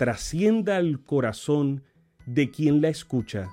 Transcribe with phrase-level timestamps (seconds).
[0.00, 1.84] trascienda al corazón
[2.24, 3.50] de quien la escucha,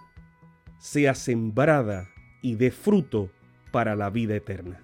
[0.80, 2.08] sea sembrada
[2.42, 3.30] y dé fruto
[3.74, 4.82] para la vida eterna.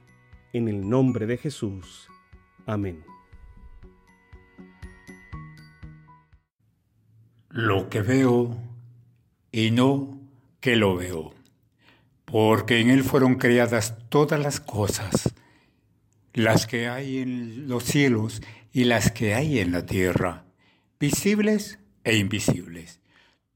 [0.52, 2.10] En el nombre de Jesús.
[2.66, 3.06] Amén.
[7.48, 8.58] Lo que veo
[9.50, 10.20] y no
[10.60, 11.34] que lo veo,
[12.26, 15.34] porque en Él fueron creadas todas las cosas,
[16.34, 18.42] las que hay en los cielos
[18.74, 20.44] y las que hay en la tierra,
[21.00, 23.00] visibles e invisibles.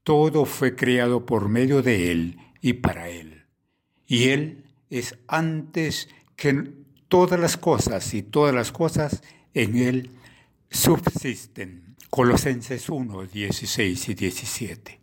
[0.02, 3.44] Todo fue creado por medio de Él y para Él.
[4.06, 6.72] Y Él es antes que
[7.08, 9.22] todas las cosas y todas las cosas
[9.54, 10.10] en Él
[10.70, 11.96] subsisten.
[12.10, 15.00] Colosenses 1, 16 y 17.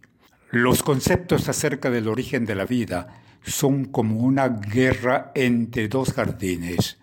[0.51, 6.97] Los conceptos acerca del origen de la vida son como una guerra entre dos jardines.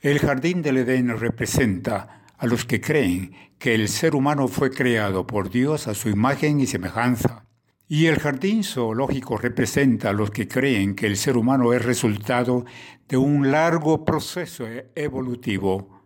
[0.00, 5.26] El jardín del Edén representa a los que creen que el ser humano fue creado
[5.26, 7.46] por Dios a su imagen y semejanza.
[7.88, 12.66] Y el jardín zoológico representa a los que creen que el ser humano es resultado
[13.08, 16.02] de un largo proceso evolutivo.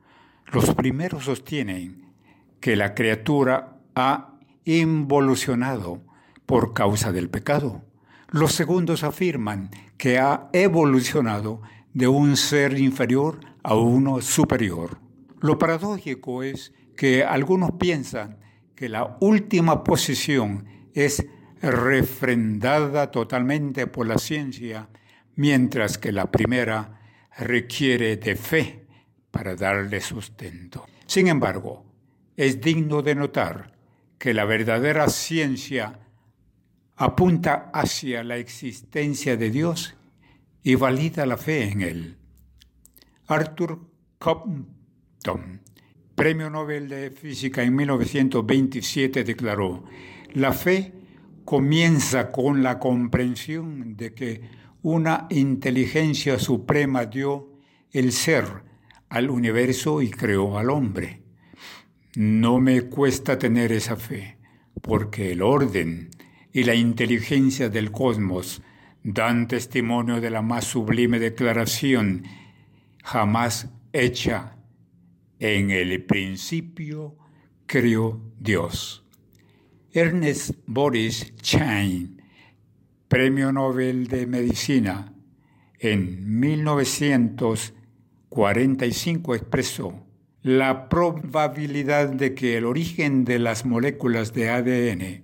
[0.52, 2.12] Los primeros sostienen
[2.60, 6.04] que la criatura ha involucionado
[6.46, 7.82] por causa del pecado.
[8.30, 11.62] Los segundos afirman que ha evolucionado
[11.94, 15.07] de un ser inferior a uno superior.
[15.40, 18.38] Lo paradójico es que algunos piensan
[18.74, 21.24] que la última posición es
[21.60, 24.88] refrendada totalmente por la ciencia,
[25.36, 27.00] mientras que la primera
[27.36, 28.86] requiere de fe
[29.30, 30.86] para darle sustento.
[31.06, 31.84] Sin embargo,
[32.36, 33.72] es digno de notar
[34.18, 36.00] que la verdadera ciencia
[36.96, 39.96] apunta hacia la existencia de Dios
[40.62, 42.18] y valida la fe en Él.
[43.26, 43.88] Arthur
[46.14, 49.84] Premio Nobel de Física en 1927, declaró,
[50.32, 50.92] la fe
[51.44, 54.42] comienza con la comprensión de que
[54.82, 57.52] una inteligencia suprema dio
[57.92, 58.44] el ser
[59.08, 61.22] al universo y creó al hombre.
[62.14, 64.38] No me cuesta tener esa fe,
[64.82, 66.10] porque el orden
[66.52, 68.62] y la inteligencia del cosmos
[69.02, 72.24] dan testimonio de la más sublime declaración
[73.02, 74.57] jamás hecha.
[75.40, 77.16] En el principio
[77.66, 79.04] creó Dios.
[79.92, 82.20] Ernest Boris Chain,
[83.06, 85.14] Premio Nobel de Medicina,
[85.78, 90.04] en 1945 expresó
[90.42, 95.22] la probabilidad de que el origen de las moléculas de ADN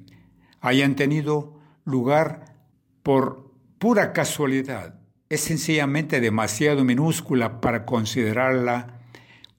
[0.60, 2.54] hayan tenido lugar
[3.02, 8.93] por pura casualidad es sencillamente demasiado minúscula para considerarla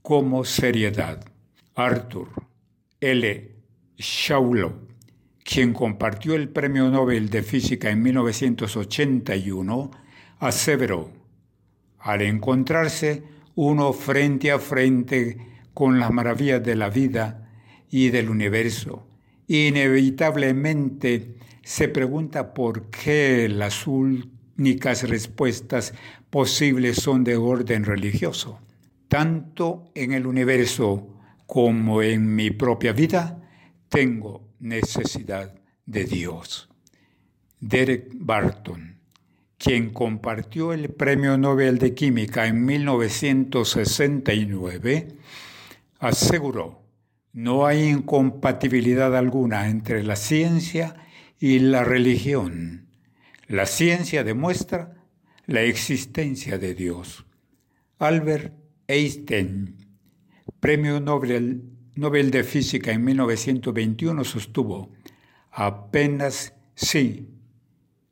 [0.05, 1.25] como seriedad.
[1.73, 2.27] Arthur
[2.99, 3.55] L.
[3.97, 4.87] Schawlow,
[5.43, 9.89] quien compartió el Premio Nobel de Física en 1981,
[10.37, 11.11] aseveró,
[11.97, 13.23] al encontrarse
[13.55, 15.39] uno frente a frente
[15.73, 17.49] con las maravillas de la vida
[17.89, 19.07] y del universo.
[19.47, 21.33] Inevitablemente
[21.63, 25.95] se pregunta por qué las únicas respuestas
[26.29, 28.59] posibles son de orden religioso.
[29.15, 31.07] Tanto en el universo
[31.45, 33.41] como en mi propia vida
[33.87, 36.67] tengo necesidad de Dios.
[37.61, 38.99] Derek Barton
[39.57, 45.07] quien compartió el Premio Nobel de Química en 1969,
[45.99, 46.83] aseguró,
[47.31, 50.97] no hay incompatibilidad alguna entre la ciencia
[51.39, 52.89] y la religión.
[53.47, 55.05] La ciencia demuestra
[55.45, 57.25] la existencia de Dios.
[57.97, 59.75] Albert Einstein,
[60.59, 64.91] Premio Nobel, de Física en 1921, sostuvo,
[65.51, 67.29] apenas sí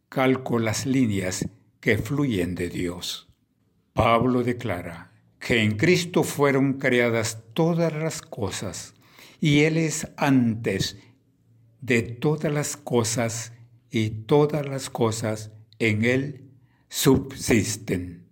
[0.09, 1.47] calco las líneas
[1.79, 3.29] que fluyen de Dios.
[3.93, 8.95] Pablo declara que en Cristo fueron creadas todas las cosas
[9.39, 10.97] y Él es antes
[11.81, 13.53] de todas las cosas
[13.91, 16.49] y todas las cosas en Él
[16.89, 18.22] subsisten.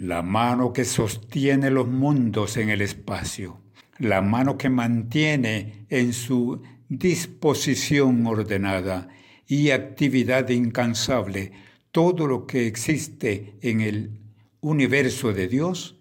[0.00, 3.60] La mano que sostiene los mundos en el espacio,
[3.98, 9.08] la mano que mantiene en su disposición ordenada
[9.46, 11.52] y actividad incansable
[11.90, 14.18] todo lo que existe en el
[14.62, 15.98] universo de Dios,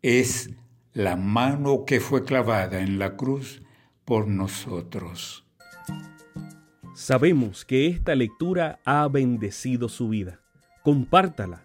[0.00, 0.50] es
[0.92, 3.62] la mano que fue clavada en la cruz
[4.04, 5.44] por nosotros.
[6.94, 10.40] Sabemos que esta lectura ha bendecido su vida.
[10.84, 11.64] Compártala,